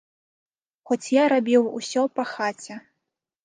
Хоць 0.93 1.11
я 1.21 1.27
рабіў 1.35 1.69
усё 1.83 2.09
па 2.19 2.23
хаце. 2.33 2.83